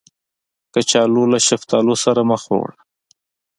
کچالو 0.73 1.23
له 1.31 1.39
شفتالو 1.47 1.95
سره 2.03 2.21
مه 2.29 2.37
خوړه 2.43 2.75